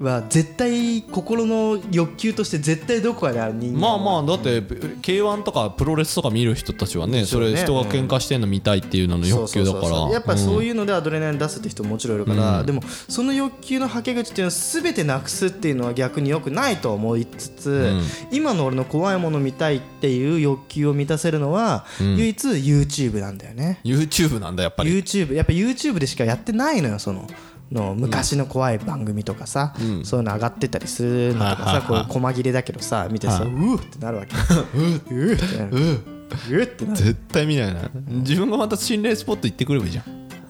[0.00, 7.62] は絶対心の欲求として絶対どこかである人間まあまあだって K1 とかプロレスとか見る人たちはねそれね。
[7.62, 10.10] 人が喧嘩してんの見たいっていうのの欲求だから。
[10.10, 23.80] やっぱそうういうのでアドレナリン出すって人ももちろんいるから、でもその欲求のはけ口っていうのは全てなくすっていうのは逆に良くないと思いつつ、今の俺の怖いもの見たいっていう欲求を満たせるのは、唯一 YouTube なんだよね。
[23.84, 24.90] ん YouTube なんだやっぱり。
[24.90, 27.26] YouTube やっぱ YouTube でしかやってないのよその
[27.72, 29.74] の昔の怖い番組とかさ、
[30.04, 34.36] そういうの上がってたりするのとかさ、こう細切れだけどさ見てさ、うーってなるわけ。
[34.36, 35.76] うーってなる。
[35.76, 36.96] うーってなる。
[36.96, 37.90] 絶対見ないな。
[38.06, 40.04] 自分がまた心霊スポット行ってくればいいじゃん。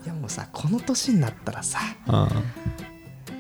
[0.05, 1.79] いやもうさこの年になったらさ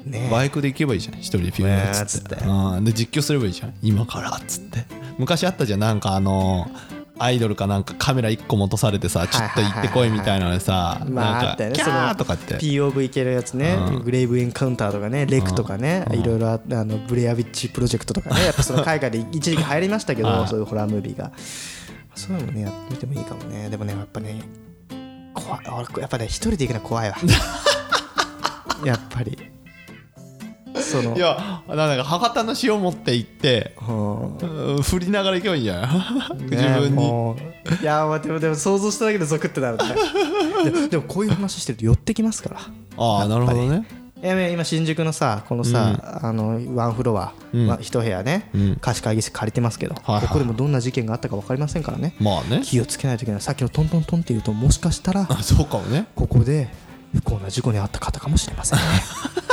[0.04, 0.28] ね。
[0.30, 1.14] バイクで行けばいいじゃん。
[1.16, 2.36] 一人でピューッつって。
[2.36, 3.74] で実況すればいいじゃん。
[3.82, 4.84] 今からっつって。
[5.18, 5.80] 昔あったじゃん。
[5.80, 6.70] なんかあの
[7.18, 11.76] アイドルかなんかカメラ1個戻されてさちょっと行ってこいみたいなのでさまああなんかキったよね。
[11.76, 12.54] そのャーとかって。
[12.56, 18.44] POV 系のやつね、グレイブエンカウンターとかねレクとかね、いろいろああのブレアウィッチプロジェクトとかね。
[18.46, 21.32] やっぱその海外で一時期流行りましたけどそういうホラームービーが。
[22.16, 23.68] そういうのもねやってみてもいいかもね。
[23.68, 24.42] でもねやっぱね
[25.34, 25.60] 怖い。
[25.66, 27.16] 俺やっぱね一人で行くのは怖いわ。
[28.84, 29.53] やっぱり
[30.80, 31.16] その。
[31.16, 34.36] いやなんか博多の塩持って行ってうん。
[34.38, 37.08] うん振りながら行けばいいんじゃない自ね分に。
[37.80, 39.84] いやーでもでも想像しただけでゾクってなるね。
[40.70, 42.60] ででもこういう話してると寄ってきますから。
[42.96, 43.86] ああなるほどね。
[44.22, 48.48] いや今新宿のさこのさ、あのワンフロア、まあ一部屋ね、
[48.80, 52.14] 貸し会議室借りてますけど、はいはいここでもどんな事件があったか分かりませんからね。
[52.20, 52.62] まあね。
[52.64, 53.40] 気をつけないといけない。
[53.42, 56.06] さっきのトントントンっていうともしかしたらあそうかもね。
[56.14, 56.70] ここで
[57.14, 58.84] 不幸な事故に遭った方かもしれませんね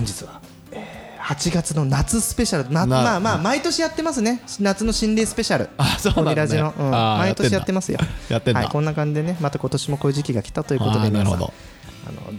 [0.00, 0.40] 本日は、
[0.72, 2.70] えー8月の夏スペシャル。
[2.70, 4.42] まあまあ毎年やってますね。
[4.58, 5.68] 夏の心霊スペシャル。
[5.76, 6.34] あそうなんだね。
[6.34, 6.90] コニラジの、うん。
[6.90, 8.00] 毎年やってますよ。
[8.28, 8.60] やってんだ。
[8.60, 11.52] はい、こんな感じでねまた今年もこういう時期が来たということあで皆さんあの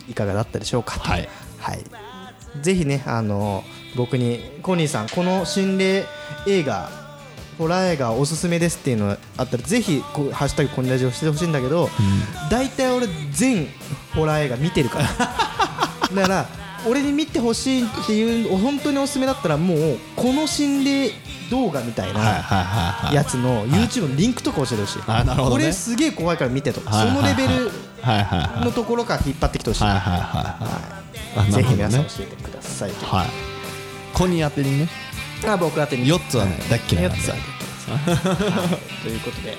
[0.09, 1.09] いかがだったでしょうかと。
[1.09, 1.85] はい、はい、
[2.61, 3.63] ぜひねあの
[3.95, 6.03] 僕にコニーさんこの心霊
[6.47, 6.89] 映画
[7.57, 11.87] ホラー映画おすすめですっていうのあったらぜひこうハッシュタグコニラジをしてほしいんだけど、
[12.49, 13.67] 大体俺全
[14.13, 15.05] ホラー映画見てるから。
[16.13, 21.11] だから俺に見てほしいっていう本当におすすめだったらもうこの心霊
[21.49, 25.63] 動画みたいなやつの YouTube のリンクとか教えてほしい、あなるほどね。
[25.63, 27.71] これすげえ怖いから見てとか、そのレベル
[28.63, 32.91] のところから引っ張ってきてほしい、ぜひ皆さん教えてください。
[32.91, 33.27] はい。
[34.13, 34.89] コニー当てにね。
[35.45, 36.05] あ僕宛てに。
[36.05, 37.29] 4つはね大っ嫌いなんで四つ
[37.91, 37.97] は
[39.03, 39.57] ということで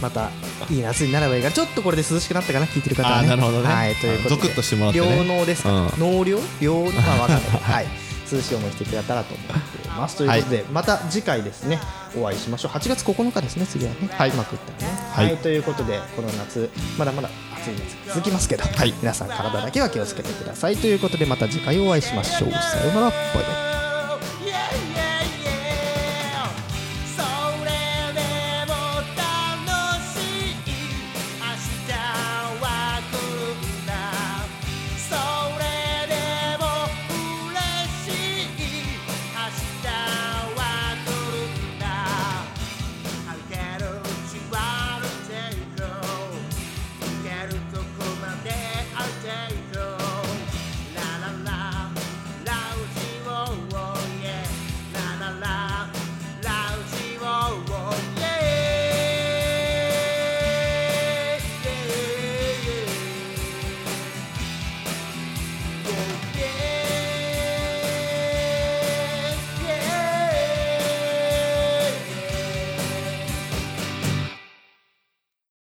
[0.00, 0.30] また
[0.70, 3.28] いい夏になればいいからちょっとこれで涼しくなったかな聞いてる方はね。
[3.28, 3.66] なるほどね。
[3.66, 4.42] はいということで。
[4.42, 5.06] ゾクッとしてもらってね。
[5.06, 5.84] 療農ですか、うん。
[5.84, 5.90] 農
[6.24, 7.60] 療療まあわかんない。
[7.60, 7.86] はい
[8.30, 10.16] 涼しい思いしてくれたらと思っています。
[10.16, 11.78] ということで、また次回ですね。
[12.16, 12.72] お会いしましょう。
[12.72, 14.98] 8月9日ですね次はね、うまくいったらね。
[15.12, 15.26] はい。
[15.26, 18.64] はい、ということでこの夏まだまだ暑い夏が続きますけど、
[19.00, 20.76] 皆さん体だけは気をつけてください。
[20.76, 22.50] ということでまた次回お会いしましょう。
[22.50, 23.10] さようなら。
[23.10, 23.75] バイバイ